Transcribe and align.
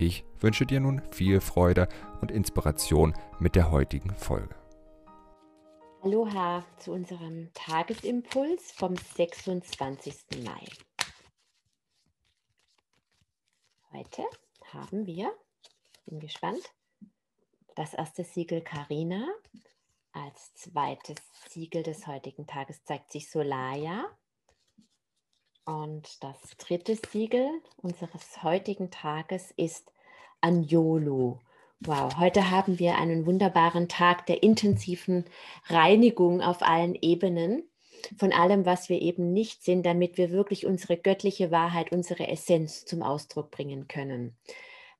Ich 0.00 0.24
wünsche 0.38 0.64
dir 0.64 0.78
nun 0.78 1.02
viel 1.10 1.40
Freude 1.40 1.88
und 2.20 2.30
Inspiration 2.30 3.14
mit 3.40 3.56
der 3.56 3.72
heutigen 3.72 4.14
Folge. 4.14 4.54
Aloha 6.02 6.64
zu 6.78 6.92
unserem 6.92 7.52
Tagesimpuls 7.52 8.70
vom 8.70 8.94
26. 8.96 10.44
Mai. 10.44 10.64
Heute 13.92 14.22
haben 14.72 15.04
wir, 15.04 15.32
bin 16.06 16.20
gespannt, 16.20 16.62
das 17.74 17.92
erste 17.92 18.22
Siegel 18.22 18.60
Karina. 18.60 19.26
Als 20.12 20.54
zweites 20.54 21.16
Siegel 21.48 21.82
des 21.82 22.06
heutigen 22.06 22.46
Tages 22.46 22.84
zeigt 22.84 23.10
sich 23.10 23.28
Solaya 23.28 24.06
und 25.68 26.24
das 26.24 26.40
dritte 26.56 26.96
Siegel 26.96 27.46
unseres 27.76 28.42
heutigen 28.42 28.90
Tages 28.90 29.52
ist 29.58 29.92
Anjolo. 30.40 31.40
Wow, 31.80 32.16
heute 32.18 32.50
haben 32.50 32.78
wir 32.78 32.96
einen 32.96 33.26
wunderbaren 33.26 33.88
Tag 33.88 34.26
der 34.26 34.42
intensiven 34.42 35.24
Reinigung 35.66 36.40
auf 36.40 36.62
allen 36.62 36.94
Ebenen 36.94 37.62
von 38.16 38.32
allem, 38.32 38.64
was 38.64 38.88
wir 38.88 39.00
eben 39.00 39.32
nicht 39.32 39.62
sind, 39.62 39.84
damit 39.84 40.18
wir 40.18 40.30
wirklich 40.30 40.66
unsere 40.66 40.96
göttliche 40.96 41.50
Wahrheit, 41.50 41.92
unsere 41.92 42.28
Essenz 42.28 42.84
zum 42.84 43.02
Ausdruck 43.02 43.50
bringen 43.50 43.88
können. 43.88 44.36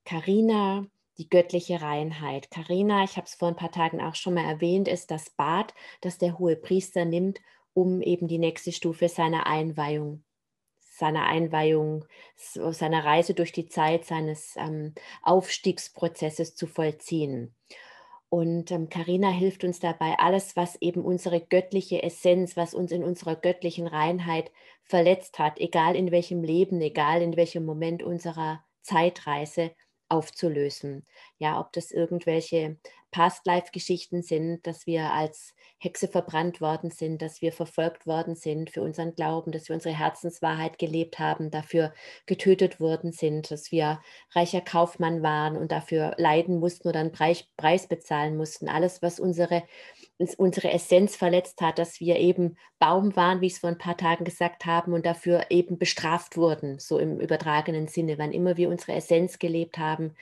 Karina, 0.04 0.86
die 1.18 1.28
göttliche 1.28 1.82
Reinheit. 1.82 2.50
Karina, 2.50 3.04
ich 3.04 3.16
habe 3.16 3.26
es 3.26 3.34
vor 3.34 3.48
ein 3.48 3.56
paar 3.56 3.72
Tagen 3.72 4.00
auch 4.00 4.14
schon 4.14 4.34
mal 4.34 4.44
erwähnt, 4.44 4.88
ist 4.88 5.10
das 5.10 5.30
Bad, 5.30 5.74
das 6.00 6.18
der 6.18 6.38
hohe 6.38 6.56
Priester 6.56 7.04
nimmt, 7.04 7.40
um 7.74 8.02
eben 8.02 8.28
die 8.28 8.38
nächste 8.38 8.72
Stufe 8.72 9.08
seiner 9.08 9.46
Einweihung 9.46 10.22
seiner 10.98 11.26
Einweihung, 11.26 12.04
seiner 12.36 13.04
Reise 13.04 13.34
durch 13.34 13.52
die 13.52 13.68
Zeit, 13.68 14.04
seines 14.04 14.56
ähm, 14.56 14.94
Aufstiegsprozesses 15.22 16.54
zu 16.54 16.66
vollziehen. 16.66 17.54
Und 18.30 18.66
Karina 18.90 19.30
ähm, 19.30 19.38
hilft 19.38 19.64
uns 19.64 19.80
dabei, 19.80 20.18
alles, 20.18 20.54
was 20.54 20.76
eben 20.82 21.02
unsere 21.02 21.40
göttliche 21.40 22.02
Essenz, 22.02 22.56
was 22.56 22.74
uns 22.74 22.92
in 22.92 23.02
unserer 23.02 23.36
göttlichen 23.36 23.86
Reinheit 23.86 24.50
verletzt 24.82 25.38
hat, 25.38 25.58
egal 25.58 25.96
in 25.96 26.10
welchem 26.10 26.42
Leben, 26.42 26.80
egal 26.80 27.22
in 27.22 27.36
welchem 27.36 27.64
Moment 27.64 28.02
unserer 28.02 28.64
Zeitreise, 28.82 29.70
aufzulösen. 30.08 31.04
Ja, 31.38 31.60
ob 31.60 31.72
das 31.72 31.90
irgendwelche 31.90 32.78
Past-Life-Geschichten 33.10 34.22
sind, 34.22 34.66
dass 34.66 34.86
wir 34.86 35.12
als 35.12 35.54
Hexe 35.78 36.08
verbrannt 36.08 36.60
worden 36.60 36.90
sind, 36.90 37.22
dass 37.22 37.40
wir 37.40 37.52
verfolgt 37.52 38.06
worden 38.06 38.34
sind 38.34 38.70
für 38.70 38.82
unseren 38.82 39.14
Glauben, 39.14 39.52
dass 39.52 39.68
wir 39.68 39.74
unsere 39.74 39.96
Herzenswahrheit 39.96 40.78
gelebt 40.78 41.18
haben, 41.18 41.50
dafür 41.50 41.94
getötet 42.26 42.80
worden 42.80 43.12
sind, 43.12 43.50
dass 43.50 43.72
wir 43.72 44.00
reicher 44.34 44.60
Kaufmann 44.60 45.22
waren 45.22 45.56
und 45.56 45.72
dafür 45.72 46.14
leiden 46.18 46.58
mussten 46.58 46.88
oder 46.88 47.00
einen 47.00 47.12
Preis, 47.12 47.44
Preis 47.56 47.86
bezahlen 47.86 48.36
mussten. 48.36 48.68
Alles, 48.68 49.02
was 49.02 49.20
unsere 49.20 49.62
unsere 50.36 50.72
Essenz 50.72 51.16
verletzt 51.16 51.60
hat, 51.60 51.78
dass 51.78 52.00
wir 52.00 52.16
eben 52.16 52.56
Baum 52.78 53.14
waren, 53.16 53.40
wie 53.40 53.46
ich 53.46 53.54
es 53.54 53.58
vor 53.60 53.70
ein 53.70 53.78
paar 53.78 53.96
Tagen 53.96 54.24
gesagt 54.24 54.66
haben, 54.66 54.92
und 54.92 55.06
dafür 55.06 55.46
eben 55.50 55.78
bestraft 55.78 56.36
wurden, 56.36 56.78
so 56.78 56.98
im 56.98 57.20
übertragenen 57.20 57.88
Sinne, 57.88 58.18
wann 58.18 58.32
immer 58.32 58.56
wir 58.56 58.68
unsere 58.68 58.92
Essenz 58.92 59.38
gelebt 59.38 59.78
haben. 59.78 60.14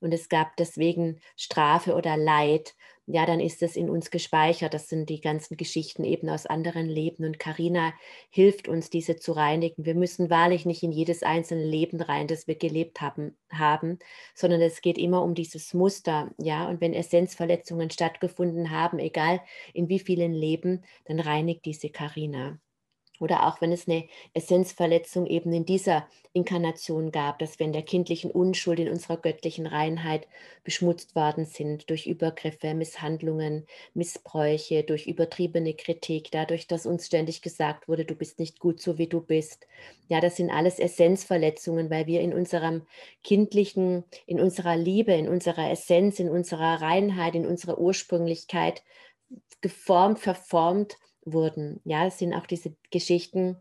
Und 0.00 0.12
es 0.12 0.28
gab 0.28 0.56
deswegen 0.56 1.20
Strafe 1.36 1.94
oder 1.94 2.16
Leid 2.16 2.74
ja, 3.06 3.26
dann 3.26 3.40
ist 3.40 3.62
es 3.62 3.76
in 3.76 3.90
uns 3.90 4.10
gespeichert. 4.10 4.72
Das 4.72 4.88
sind 4.88 5.10
die 5.10 5.20
ganzen 5.20 5.56
Geschichten 5.56 6.04
eben 6.04 6.28
aus 6.30 6.46
anderen 6.46 6.88
Leben. 6.88 7.24
Und 7.24 7.38
Karina 7.38 7.92
hilft 8.30 8.66
uns, 8.68 8.88
diese 8.90 9.16
zu 9.16 9.32
reinigen. 9.32 9.84
Wir 9.84 9.94
müssen 9.94 10.30
wahrlich 10.30 10.64
nicht 10.64 10.82
in 10.82 10.92
jedes 10.92 11.22
einzelne 11.22 11.64
Leben 11.64 12.00
rein, 12.00 12.28
das 12.28 12.46
wir 12.46 12.56
gelebt 12.56 13.00
haben, 13.00 13.36
haben, 13.50 13.98
sondern 14.34 14.60
es 14.62 14.80
geht 14.80 14.98
immer 14.98 15.22
um 15.22 15.34
dieses 15.34 15.74
Muster. 15.74 16.30
Ja, 16.38 16.68
und 16.68 16.80
wenn 16.80 16.94
Essenzverletzungen 16.94 17.90
stattgefunden 17.90 18.70
haben, 18.70 18.98
egal 18.98 19.40
in 19.74 19.88
wie 19.88 19.98
vielen 19.98 20.32
Leben, 20.32 20.82
dann 21.04 21.20
reinigt 21.20 21.64
diese 21.66 21.90
Karina. 21.90 22.58
Oder 23.20 23.46
auch 23.46 23.60
wenn 23.60 23.70
es 23.70 23.86
eine 23.86 24.08
Essenzverletzung 24.32 25.26
eben 25.26 25.52
in 25.52 25.64
dieser 25.64 26.06
Inkarnation 26.32 27.12
gab, 27.12 27.38
dass 27.38 27.60
wir 27.60 27.66
in 27.66 27.72
der 27.72 27.84
kindlichen 27.84 28.32
Unschuld, 28.32 28.80
in 28.80 28.88
unserer 28.88 29.16
göttlichen 29.16 29.66
Reinheit 29.66 30.26
beschmutzt 30.64 31.14
worden 31.14 31.44
sind 31.44 31.88
durch 31.90 32.06
Übergriffe, 32.08 32.74
Misshandlungen, 32.74 33.66
Missbräuche, 33.94 34.82
durch 34.82 35.06
übertriebene 35.06 35.74
Kritik, 35.74 36.32
dadurch, 36.32 36.66
dass 36.66 36.86
uns 36.86 37.06
ständig 37.06 37.40
gesagt 37.40 37.86
wurde, 37.86 38.04
du 38.04 38.16
bist 38.16 38.40
nicht 38.40 38.58
gut 38.58 38.80
so, 38.80 38.98
wie 38.98 39.06
du 39.06 39.20
bist. 39.20 39.68
Ja, 40.08 40.20
das 40.20 40.36
sind 40.36 40.50
alles 40.50 40.80
Essenzverletzungen, 40.80 41.90
weil 41.90 42.08
wir 42.08 42.20
in 42.20 42.34
unserem 42.34 42.82
kindlichen, 43.22 44.02
in 44.26 44.40
unserer 44.40 44.76
Liebe, 44.76 45.12
in 45.12 45.28
unserer 45.28 45.70
Essenz, 45.70 46.18
in 46.18 46.28
unserer 46.28 46.82
Reinheit, 46.82 47.36
in 47.36 47.46
unserer 47.46 47.78
Ursprünglichkeit 47.78 48.82
geformt, 49.60 50.18
verformt 50.18 50.96
wurden. 51.26 51.80
Ja, 51.84 52.06
es 52.06 52.18
sind 52.18 52.34
auch 52.34 52.46
diese 52.46 52.74
Geschichten, 52.90 53.56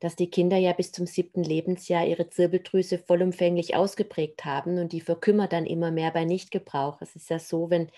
dass 0.00 0.16
die 0.16 0.30
Kinder 0.30 0.56
ja 0.56 0.72
bis 0.72 0.92
zum 0.92 1.06
siebten 1.06 1.42
Lebensjahr 1.42 2.06
ihre 2.06 2.28
Zirbeldrüse 2.28 2.98
vollumfänglich 2.98 3.74
ausgeprägt 3.76 4.44
haben 4.44 4.78
und 4.78 4.92
die 4.92 5.00
verkümmert 5.00 5.52
dann 5.52 5.66
immer 5.66 5.90
mehr 5.90 6.10
bei 6.10 6.24
Nichtgebrauch. 6.24 7.00
Es 7.00 7.16
ist 7.16 7.30
ja 7.30 7.38
so, 7.38 7.70
wenn 7.70 7.88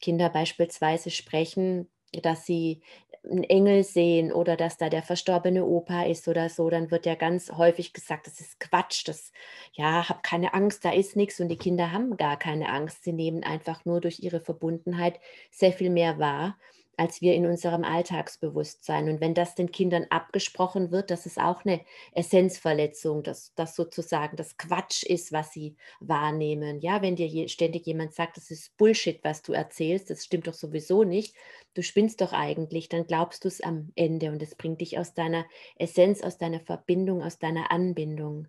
Kinder 0.00 0.28
beispielsweise 0.28 1.10
sprechen, 1.10 1.88
dass 2.22 2.46
sie 2.46 2.82
einen 3.24 3.44
Engel 3.44 3.82
sehen 3.82 4.32
oder 4.32 4.56
dass 4.56 4.76
da 4.78 4.88
der 4.88 5.02
verstorbene 5.02 5.64
Opa 5.64 6.04
ist 6.04 6.28
oder 6.28 6.48
so, 6.48 6.70
dann 6.70 6.90
wird 6.90 7.06
ja 7.06 7.14
ganz 7.14 7.50
häufig 7.50 7.92
gesagt, 7.92 8.26
das 8.26 8.40
ist 8.40 8.60
Quatsch, 8.60 9.08
das, 9.08 9.32
ja, 9.72 10.08
hab 10.08 10.22
keine 10.22 10.54
Angst, 10.54 10.84
da 10.84 10.92
ist 10.92 11.16
nichts 11.16 11.40
und 11.40 11.48
die 11.48 11.56
Kinder 11.56 11.90
haben 11.92 12.16
gar 12.16 12.38
keine 12.38 12.68
Angst. 12.68 13.02
Sie 13.04 13.12
nehmen 13.12 13.42
einfach 13.42 13.84
nur 13.84 14.00
durch 14.00 14.20
ihre 14.20 14.40
Verbundenheit 14.40 15.18
sehr 15.50 15.72
viel 15.72 15.90
mehr 15.90 16.18
wahr 16.18 16.56
als 16.96 17.20
wir 17.20 17.34
in 17.34 17.46
unserem 17.46 17.84
Alltagsbewusstsein. 17.84 19.08
Und 19.08 19.20
wenn 19.20 19.34
das 19.34 19.54
den 19.54 19.70
Kindern 19.70 20.06
abgesprochen 20.10 20.90
wird, 20.90 21.10
das 21.10 21.26
ist 21.26 21.38
auch 21.38 21.64
eine 21.64 21.80
Essenzverletzung, 22.12 23.22
dass 23.22 23.52
das 23.54 23.76
sozusagen 23.76 24.36
das 24.36 24.56
Quatsch 24.56 25.02
ist, 25.02 25.32
was 25.32 25.52
sie 25.52 25.76
wahrnehmen. 26.00 26.80
Ja, 26.80 27.02
wenn 27.02 27.16
dir 27.16 27.48
ständig 27.48 27.86
jemand 27.86 28.14
sagt, 28.14 28.36
das 28.36 28.50
ist 28.50 28.76
Bullshit, 28.76 29.22
was 29.22 29.42
du 29.42 29.52
erzählst, 29.52 30.10
das 30.10 30.24
stimmt 30.24 30.46
doch 30.46 30.54
sowieso 30.54 31.04
nicht, 31.04 31.34
du 31.74 31.82
spinnst 31.82 32.20
doch 32.20 32.32
eigentlich, 32.32 32.88
dann 32.88 33.06
glaubst 33.06 33.44
du 33.44 33.48
es 33.48 33.60
am 33.60 33.92
Ende 33.94 34.30
und 34.30 34.42
es 34.42 34.54
bringt 34.54 34.80
dich 34.80 34.98
aus 34.98 35.14
deiner 35.14 35.44
Essenz, 35.78 36.22
aus 36.22 36.38
deiner 36.38 36.60
Verbindung, 36.60 37.22
aus 37.22 37.38
deiner 37.38 37.70
Anbindung 37.70 38.48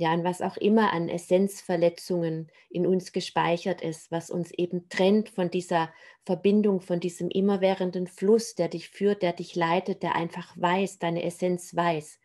ja, 0.00 0.14
und 0.14 0.22
was 0.22 0.42
auch 0.42 0.56
immer 0.56 0.92
an 0.92 1.08
Essenzverletzungen 1.08 2.52
in 2.70 2.86
uns 2.86 3.10
gespeichert 3.10 3.82
ist, 3.82 4.12
was 4.12 4.30
uns 4.30 4.52
eben 4.52 4.88
trennt 4.88 5.28
von 5.28 5.50
dieser 5.50 5.92
Verbindung, 6.24 6.80
von 6.80 7.00
diesem 7.00 7.28
immerwährenden 7.30 8.06
Fluss, 8.06 8.54
der 8.54 8.68
dich 8.68 8.90
führt, 8.90 9.22
der 9.22 9.32
dich 9.32 9.56
leitet, 9.56 10.04
der 10.04 10.14
einfach 10.14 10.56
weiß, 10.56 11.00
deine 11.00 11.24
Essenz 11.24 11.74
weiß. 11.74 12.20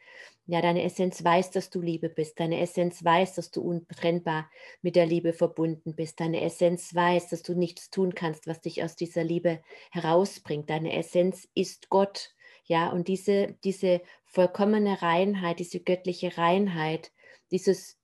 Ja, 0.45 0.61
deine 0.61 0.83
Essenz 0.83 1.23
weiß, 1.23 1.49
dass 1.49 1.71
du 1.71 1.81
Liebe 1.81 2.09
bist. 2.09 2.39
Deine 2.39 2.59
Essenz 2.59 3.03
weiß, 3.03 3.33
dass 3.33 3.49
du 3.49 3.61
untrennbar 3.61 4.51
mit 4.83 4.95
der 4.95 5.07
Liebe 5.07 5.33
verbunden 5.33 5.95
bist. 5.95 6.19
Deine 6.19 6.41
Essenz 6.41 6.93
weiß, 6.93 7.29
dass 7.29 7.41
du 7.41 7.55
nichts 7.55 7.89
tun 7.89 8.13
kannst, 8.13 8.45
was 8.45 8.61
dich 8.61 8.83
aus 8.83 8.95
dieser 8.95 9.23
Liebe 9.23 9.61
herausbringt. 9.89 10.69
Deine 10.69 10.95
Essenz 10.95 11.49
ist 11.55 11.89
Gott. 11.89 12.35
Ja, 12.65 12.91
und 12.91 13.07
diese, 13.07 13.55
diese 13.63 14.01
vollkommene 14.25 15.01
Reinheit, 15.01 15.57
diese 15.57 15.79
göttliche 15.79 16.37
Reinheit, 16.37 17.11
dieses, 17.53 17.97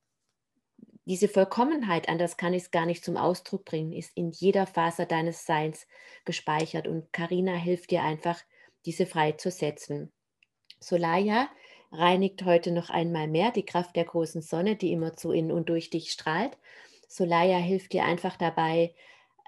diese 1.06 1.28
Vollkommenheit, 1.28 2.08
anders 2.08 2.38
kann 2.38 2.54
ich 2.54 2.64
es 2.64 2.72
gar 2.72 2.86
nicht 2.86 3.04
zum 3.04 3.18
Ausdruck 3.18 3.66
bringen, 3.66 3.92
ist 3.92 4.16
in 4.16 4.32
jeder 4.32 4.68
Faser 4.68 5.06
deines 5.06 5.46
Seins 5.46 5.88
gespeichert. 6.24 6.88
Und 6.88 7.12
Karina 7.12 7.56
hilft 7.56 7.92
dir 7.92 8.04
einfach, 8.04 8.40
diese 8.86 9.06
freizusetzen. 9.06 10.14
Solaya 10.80 11.50
reinigt 11.92 12.46
heute 12.46 12.72
noch 12.72 12.90
einmal 12.90 13.28
mehr 13.28 13.52
die 13.52 13.66
Kraft 13.66 13.96
der 13.96 14.06
großen 14.06 14.42
Sonne, 14.42 14.76
die 14.76 14.92
immer 14.92 15.16
zu 15.18 15.32
in 15.32 15.52
und 15.52 15.68
durch 15.68 15.90
dich 15.90 16.12
strahlt. 16.12 16.58
Solaya 17.08 17.58
hilft 17.58 17.94
dir 17.94 18.06
einfach 18.06 18.38
dabei, 18.38 18.94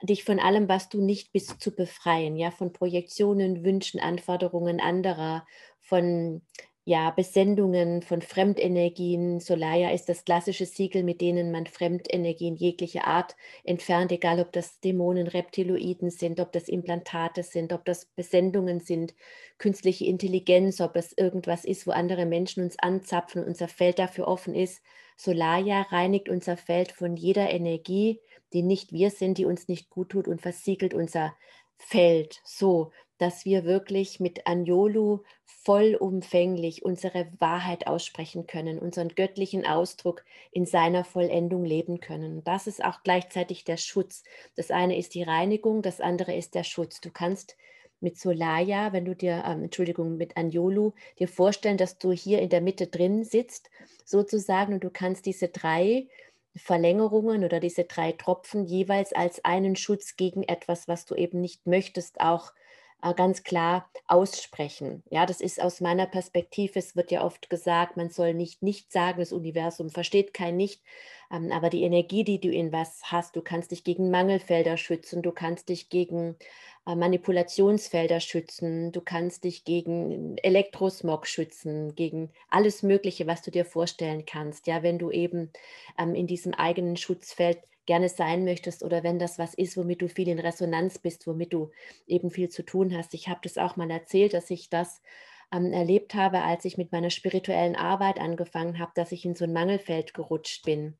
dich 0.01 0.23
von 0.23 0.39
allem, 0.39 0.67
was 0.67 0.89
du 0.89 0.99
nicht 0.99 1.31
bist, 1.31 1.61
zu 1.61 1.75
befreien, 1.75 2.35
ja, 2.35 2.49
von 2.49 2.73
Projektionen, 2.73 3.63
Wünschen, 3.63 3.99
Anforderungen 3.99 4.81
anderer, 4.81 5.45
von 5.79 6.41
ja, 6.83 7.11
Besendungen 7.11 8.01
von 8.01 8.23
Fremdenergien. 8.23 9.39
Solaya 9.39 9.91
ist 9.91 10.09
das 10.09 10.25
klassische 10.25 10.65
Siegel, 10.65 11.03
mit 11.03 11.21
denen 11.21 11.51
man 11.51 11.67
Fremdenergien 11.67 12.55
jeglicher 12.55 13.05
Art 13.05 13.35
entfernt, 13.63 14.11
egal 14.11 14.39
ob 14.39 14.51
das 14.51 14.79
Dämonen, 14.79 15.27
Reptiloiden 15.27 16.09
sind, 16.09 16.39
ob 16.39 16.51
das 16.51 16.67
Implantate 16.67 17.43
sind, 17.43 17.71
ob 17.71 17.85
das 17.85 18.05
Besendungen 18.05 18.79
sind, 18.79 19.13
künstliche 19.59 20.05
Intelligenz, 20.05 20.81
ob 20.81 20.95
es 20.95 21.15
irgendwas 21.15 21.65
ist, 21.65 21.85
wo 21.85 21.91
andere 21.91 22.25
Menschen 22.25 22.63
uns 22.63 22.79
anzapfen 22.79 23.43
und 23.43 23.49
unser 23.49 23.67
Feld 23.67 23.99
dafür 23.99 24.27
offen 24.27 24.55
ist. 24.55 24.81
Solaya 25.17 25.83
reinigt 25.83 26.29
unser 26.29 26.57
Feld 26.57 26.91
von 26.91 27.15
jeder 27.15 27.51
Energie, 27.51 28.19
die 28.53 28.63
nicht 28.63 28.91
wir 28.91 29.11
sind, 29.11 29.37
die 29.37 29.45
uns 29.45 29.67
nicht 29.67 29.91
gut 29.91 30.09
tut 30.09 30.27
und 30.27 30.41
versiegelt 30.41 30.95
unser 30.95 31.35
Feld 31.77 32.41
so, 32.43 32.91
dass 33.21 33.45
wir 33.45 33.65
wirklich 33.65 34.19
mit 34.19 34.47
Anjolu 34.47 35.19
vollumfänglich 35.45 36.83
unsere 36.83 37.27
Wahrheit 37.37 37.85
aussprechen 37.85 38.47
können, 38.47 38.79
unseren 38.79 39.09
göttlichen 39.09 39.63
Ausdruck 39.63 40.25
in 40.51 40.65
seiner 40.65 41.03
Vollendung 41.03 41.63
leben 41.63 41.99
können. 41.99 42.43
Das 42.43 42.65
ist 42.65 42.83
auch 42.83 43.03
gleichzeitig 43.03 43.63
der 43.63 43.77
Schutz. 43.77 44.23
Das 44.55 44.71
eine 44.71 44.97
ist 44.97 45.13
die 45.13 45.21
Reinigung, 45.21 45.83
das 45.83 46.01
andere 46.01 46.35
ist 46.35 46.55
der 46.55 46.63
Schutz. 46.63 46.99
Du 46.99 47.11
kannst 47.11 47.57
mit 47.99 48.17
Solaya, 48.17 48.91
wenn 48.91 49.05
du 49.05 49.15
dir, 49.15 49.43
ähm, 49.45 49.65
Entschuldigung, 49.65 50.17
mit 50.17 50.35
Anjolu, 50.35 50.93
dir 51.19 51.27
vorstellen, 51.27 51.77
dass 51.77 51.99
du 51.99 52.11
hier 52.11 52.41
in 52.41 52.49
der 52.49 52.61
Mitte 52.61 52.87
drin 52.87 53.23
sitzt, 53.23 53.69
sozusagen, 54.03 54.73
und 54.73 54.83
du 54.83 54.89
kannst 54.89 55.27
diese 55.27 55.49
drei 55.49 56.07
Verlängerungen 56.55 57.43
oder 57.43 57.59
diese 57.59 57.83
drei 57.83 58.13
Tropfen 58.13 58.65
jeweils 58.65 59.13
als 59.13 59.45
einen 59.45 59.75
Schutz 59.75 60.15
gegen 60.15 60.41
etwas, 60.41 60.87
was 60.87 61.05
du 61.05 61.13
eben 61.13 61.39
nicht 61.39 61.67
möchtest, 61.67 62.19
auch 62.19 62.51
ganz 63.15 63.43
klar 63.43 63.89
aussprechen. 64.07 65.03
Ja, 65.09 65.25
das 65.25 65.41
ist 65.41 65.61
aus 65.61 65.81
meiner 65.81 66.05
Perspektive, 66.05 66.77
es 66.79 66.95
wird 66.95 67.11
ja 67.11 67.23
oft 67.23 67.49
gesagt, 67.49 67.97
man 67.97 68.09
soll 68.09 68.33
nicht 68.33 68.61
nicht 68.61 68.91
sagen, 68.91 69.19
das 69.19 69.31
Universum 69.33 69.89
versteht 69.89 70.33
kein 70.33 70.57
Nicht, 70.57 70.83
ähm, 71.31 71.51
aber 71.51 71.69
die 71.69 71.83
Energie, 71.83 72.23
die 72.23 72.39
du 72.39 72.49
in 72.49 72.71
was 72.71 73.01
hast, 73.05 73.35
du 73.35 73.41
kannst 73.41 73.71
dich 73.71 73.83
gegen 73.83 74.11
Mangelfelder 74.11 74.77
schützen, 74.77 75.21
du 75.21 75.31
kannst 75.31 75.69
dich 75.69 75.89
gegen 75.89 76.35
äh, 76.87 76.95
Manipulationsfelder 76.95 78.19
schützen, 78.19 78.91
du 78.91 79.01
kannst 79.01 79.43
dich 79.45 79.63
gegen 79.65 80.37
Elektrosmog 80.37 81.27
schützen, 81.27 81.95
gegen 81.95 82.31
alles 82.49 82.83
Mögliche, 82.83 83.27
was 83.27 83.41
du 83.41 83.51
dir 83.51 83.65
vorstellen 83.65 84.25
kannst. 84.25 84.67
Ja, 84.67 84.83
wenn 84.83 84.99
du 84.99 85.11
eben 85.11 85.51
ähm, 85.97 86.15
in 86.15 86.27
diesem 86.27 86.53
eigenen 86.53 86.97
Schutzfeld 86.97 87.59
gerne 87.85 88.09
sein 88.09 88.43
möchtest 88.43 88.83
oder 88.83 89.03
wenn 89.03 89.19
das 89.19 89.39
was 89.39 89.53
ist, 89.53 89.77
womit 89.77 90.01
du 90.01 90.07
viel 90.07 90.27
in 90.27 90.39
Resonanz 90.39 90.99
bist, 90.99 91.27
womit 91.27 91.53
du 91.53 91.71
eben 92.07 92.31
viel 92.31 92.49
zu 92.49 92.63
tun 92.63 92.95
hast. 92.95 93.13
Ich 93.13 93.27
habe 93.27 93.41
das 93.43 93.57
auch 93.57 93.75
mal 93.75 93.89
erzählt, 93.89 94.33
dass 94.33 94.49
ich 94.49 94.69
das 94.69 95.01
ähm, 95.53 95.73
erlebt 95.73 96.15
habe, 96.15 96.41
als 96.43 96.65
ich 96.65 96.77
mit 96.77 96.91
meiner 96.91 97.09
spirituellen 97.09 97.75
Arbeit 97.75 98.19
angefangen 98.19 98.79
habe, 98.79 98.91
dass 98.95 99.11
ich 99.11 99.25
in 99.25 99.35
so 99.35 99.45
ein 99.45 99.53
Mangelfeld 99.53 100.13
gerutscht 100.13 100.63
bin 100.63 100.97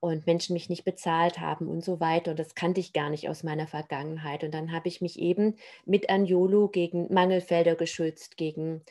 und 0.00 0.26
Menschen 0.26 0.54
mich 0.54 0.68
nicht 0.68 0.84
bezahlt 0.84 1.38
haben 1.40 1.68
und 1.68 1.84
so 1.84 2.00
weiter. 2.00 2.32
Und 2.32 2.38
das 2.38 2.54
kannte 2.54 2.80
ich 2.80 2.92
gar 2.92 3.10
nicht 3.10 3.28
aus 3.28 3.42
meiner 3.42 3.66
Vergangenheit. 3.66 4.44
Und 4.44 4.52
dann 4.52 4.72
habe 4.72 4.88
ich 4.88 5.00
mich 5.00 5.18
eben 5.18 5.56
mit 5.84 6.08
Anjolo 6.08 6.68
gegen 6.68 7.12
Mangelfelder 7.12 7.74
geschützt, 7.74 8.36
gegen 8.38 8.82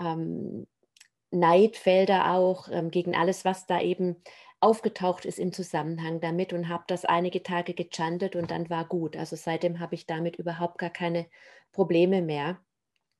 ähm, 0.00 0.66
Neidfelder 1.30 2.32
auch, 2.32 2.68
ähm, 2.70 2.90
gegen 2.90 3.14
alles, 3.14 3.44
was 3.44 3.66
da 3.66 3.80
eben 3.80 4.16
aufgetaucht 4.60 5.24
ist 5.24 5.38
im 5.38 5.52
Zusammenhang 5.52 6.20
damit 6.20 6.52
und 6.52 6.68
habe 6.68 6.84
das 6.88 7.04
einige 7.04 7.42
Tage 7.42 7.74
gechantet 7.74 8.36
und 8.36 8.50
dann 8.50 8.70
war 8.70 8.86
gut. 8.86 9.16
Also 9.16 9.36
seitdem 9.36 9.80
habe 9.80 9.94
ich 9.94 10.06
damit 10.06 10.36
überhaupt 10.36 10.78
gar 10.78 10.90
keine 10.90 11.26
Probleme 11.72 12.22
mehr. 12.22 12.60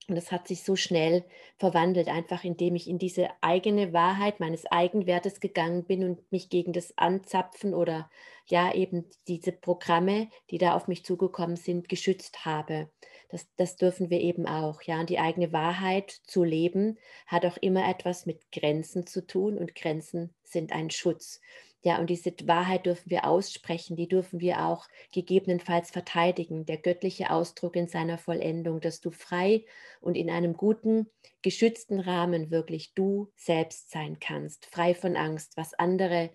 Und 0.08 0.16
es 0.16 0.30
hat 0.30 0.46
sich 0.46 0.62
so 0.62 0.76
schnell 0.76 1.24
verwandelt, 1.58 2.08
einfach 2.08 2.44
indem 2.44 2.76
ich 2.76 2.88
in 2.88 2.98
diese 2.98 3.28
eigene 3.40 3.92
Wahrheit 3.92 4.38
meines 4.38 4.64
Eigenwertes 4.66 5.40
gegangen 5.40 5.84
bin 5.84 6.04
und 6.04 6.30
mich 6.30 6.48
gegen 6.48 6.72
das 6.72 6.96
Anzapfen 6.96 7.74
oder 7.74 8.08
ja 8.46 8.72
eben 8.72 9.04
diese 9.26 9.50
Programme, 9.50 10.28
die 10.50 10.58
da 10.58 10.74
auf 10.74 10.86
mich 10.86 11.04
zugekommen 11.04 11.56
sind, 11.56 11.88
geschützt 11.88 12.44
habe. 12.44 12.88
Das, 13.30 13.48
das 13.56 13.76
dürfen 13.76 14.08
wir 14.08 14.20
eben 14.20 14.46
auch. 14.46 14.82
Ja, 14.82 15.00
und 15.00 15.10
die 15.10 15.18
eigene 15.18 15.52
Wahrheit 15.52 16.10
zu 16.10 16.44
leben 16.44 16.98
hat 17.26 17.44
auch 17.44 17.56
immer 17.56 17.88
etwas 17.88 18.26
mit 18.26 18.52
Grenzen 18.52 19.08
zu 19.08 19.26
tun 19.26 19.58
und 19.58 19.74
Grenzen 19.74 20.32
sind 20.44 20.70
ein 20.70 20.90
Schutz. 20.90 21.40
Ja, 21.82 21.98
und 22.00 22.10
diese 22.10 22.32
Wahrheit 22.44 22.86
dürfen 22.86 23.10
wir 23.10 23.26
aussprechen, 23.26 23.96
die 23.96 24.08
dürfen 24.08 24.40
wir 24.40 24.66
auch 24.66 24.88
gegebenenfalls 25.12 25.90
verteidigen. 25.90 26.66
Der 26.66 26.78
göttliche 26.78 27.30
Ausdruck 27.30 27.76
in 27.76 27.86
seiner 27.86 28.18
Vollendung, 28.18 28.80
dass 28.80 29.00
du 29.00 29.10
frei 29.12 29.64
und 30.00 30.16
in 30.16 30.28
einem 30.28 30.54
guten, 30.54 31.08
geschützten 31.42 32.00
Rahmen 32.00 32.50
wirklich 32.50 32.94
du 32.94 33.30
selbst 33.36 33.90
sein 33.90 34.18
kannst, 34.18 34.66
frei 34.66 34.94
von 34.94 35.16
Angst, 35.16 35.56
was 35.56 35.74
andere 35.74 36.30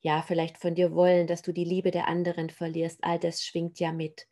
ja 0.00 0.22
vielleicht 0.22 0.58
von 0.58 0.74
dir 0.74 0.94
wollen, 0.94 1.26
dass 1.26 1.42
du 1.42 1.52
die 1.52 1.64
Liebe 1.64 1.90
der 1.90 2.08
anderen 2.08 2.48
verlierst. 2.50 3.02
All 3.02 3.18
das 3.18 3.42
schwingt 3.44 3.80
ja 3.80 3.92
mit. 3.92 4.26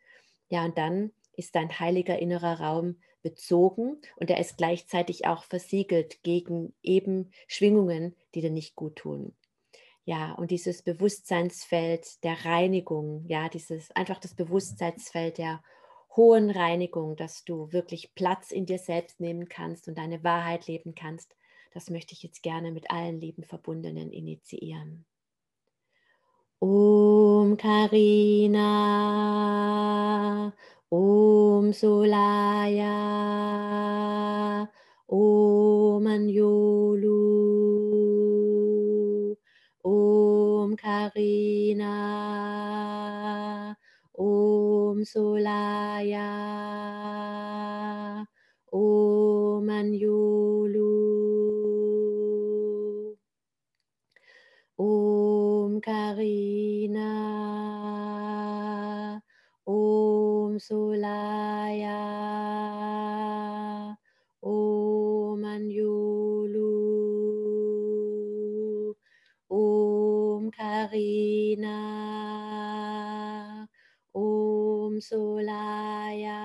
Ja, 0.49 0.65
und 0.65 0.77
dann 0.77 1.11
ist 1.35 1.55
dein 1.55 1.79
heiliger 1.79 2.19
innerer 2.19 2.59
Raum 2.59 2.99
bezogen 3.21 3.99
und 4.17 4.29
er 4.29 4.39
ist 4.39 4.57
gleichzeitig 4.57 5.25
auch 5.25 5.43
versiegelt 5.43 6.21
gegen 6.23 6.73
eben 6.83 7.31
Schwingungen, 7.47 8.15
die 8.35 8.41
dir 8.41 8.51
nicht 8.51 8.75
gut 8.75 8.97
tun. 8.97 9.35
Ja, 10.05 10.33
und 10.33 10.51
dieses 10.51 10.81
Bewusstseinsfeld 10.81 12.23
der 12.23 12.43
Reinigung, 12.45 13.23
ja, 13.27 13.47
dieses 13.47 13.89
einfach 13.91 14.19
das 14.19 14.33
Bewusstseinsfeld 14.33 15.37
der 15.37 15.63
hohen 16.15 16.49
Reinigung, 16.49 17.15
dass 17.15 17.45
du 17.45 17.71
wirklich 17.71 18.13
Platz 18.13 18.51
in 18.51 18.65
dir 18.65 18.79
selbst 18.79 19.19
nehmen 19.21 19.47
kannst 19.47 19.87
und 19.87 19.97
deine 19.97 20.23
Wahrheit 20.23 20.67
leben 20.67 20.93
kannst, 20.93 21.35
das 21.73 21.89
möchte 21.89 22.13
ich 22.13 22.21
jetzt 22.21 22.43
gerne 22.43 22.71
mit 22.71 22.91
allen 22.91 23.19
lieben 23.19 23.43
Verbundenen 23.43 24.11
initiieren. 24.11 25.05
Om 26.59 27.57
Karina, 27.57 28.61
Om 30.89 31.73
Solaya, 31.73 32.99
Om 35.07 36.07
Anjolu. 36.07 37.12
Karina, 40.75 41.93
Om 44.17 45.03
Solaya, 45.05 46.29
Om 48.71 49.69
Anjulu, 49.69 50.93
Om 54.77 55.81
Karina, 55.81 57.11
Om 59.65 60.59
Solaya. 60.59 61.32
Karina, 70.93 71.67
Om 74.13 75.01
Solaya, 75.01 76.37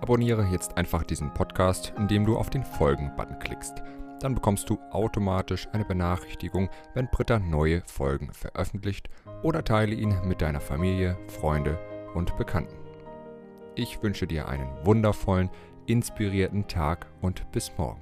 Abonniere 0.00 0.44
jetzt 0.44 0.76
einfach 0.76 1.02
diesen 1.02 1.34
Podcast, 1.34 1.92
indem 1.96 2.24
du 2.24 2.36
auf 2.36 2.50
den 2.50 2.64
Folgen-Button 2.64 3.38
klickst. 3.40 3.82
Dann 4.20 4.34
bekommst 4.36 4.70
du 4.70 4.78
automatisch 4.90 5.68
eine 5.72 5.84
Benachrichtigung, 5.84 6.70
wenn 6.94 7.08
Britta 7.10 7.40
neue 7.40 7.82
Folgen 7.86 8.32
veröffentlicht 8.32 9.10
oder 9.42 9.64
teile 9.64 9.94
ihn 9.94 10.14
mit 10.24 10.42
deiner 10.42 10.60
Familie, 10.60 11.18
Freunde 11.26 11.76
und 12.14 12.36
Bekannten. 12.36 12.76
Ich 13.74 14.02
wünsche 14.02 14.26
dir 14.26 14.48
einen 14.48 14.70
wundervollen, 14.84 15.50
inspirierten 15.86 16.68
Tag 16.68 17.06
und 17.20 17.50
bis 17.52 17.76
morgen. 17.78 18.00